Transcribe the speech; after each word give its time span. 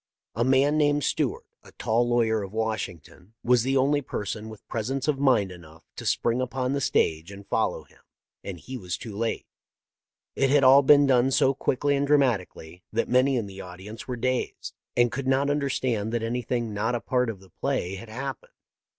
A 0.33 0.43
man 0.43 0.79
named 0.79 1.03
Stewart, 1.03 1.45
a 1.61 1.73
tall 1.73 2.09
lawyer 2.09 2.41
of 2.41 2.51
Washington, 2.53 3.35
was 3.43 3.61
the 3.61 3.77
only 3.77 4.01
person 4.01 4.49
with 4.49 4.67
presence 4.67 5.07
of 5.07 5.19
mind 5.19 5.51
enough 5.51 5.83
to 5.95 6.07
spring 6.07 6.41
upon 6.41 6.73
the 6.73 6.81
stage 6.81 7.31
and 7.31 7.45
follow 7.47 7.83
him, 7.83 7.99
and 8.43 8.57
he 8.59 8.77
was 8.79 8.97
too 8.97 9.15
late." 9.15 9.45
It 10.35 10.49
had 10.49 10.63
all 10.63 10.81
been 10.81 11.05
done 11.05 11.29
so 11.29 11.53
quickly 11.53 11.95
and 11.95 12.07
dramati 12.07 12.47
cally 12.51 12.81
that 12.91 13.09
many 13.09 13.35
in 13.37 13.45
the 13.45 13.61
audience 13.61 14.07
were 14.07 14.15
dazed, 14.17 14.73
and 14.97 15.11
could 15.11 15.27
not 15.27 15.51
understand 15.51 16.11
that 16.13 16.23
anything 16.23 16.73
not 16.73 16.95
a 16.95 16.99
part 16.99 17.29
of 17.29 17.39
the 17.39 17.51
play 17.51 17.93
had 17.93 18.09
happened. 18.09 18.53